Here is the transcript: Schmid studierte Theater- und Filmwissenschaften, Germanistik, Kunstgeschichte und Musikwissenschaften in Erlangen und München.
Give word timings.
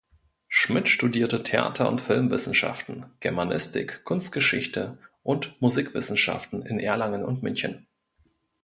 Schmid 0.47 0.89
studierte 0.89 1.43
Theater- 1.43 1.87
und 1.87 2.01
Filmwissenschaften, 2.01 3.05
Germanistik, 3.19 4.03
Kunstgeschichte 4.03 4.97
und 5.21 5.61
Musikwissenschaften 5.61 6.63
in 6.65 6.79
Erlangen 6.79 7.23
und 7.23 7.43
München. 7.43 7.85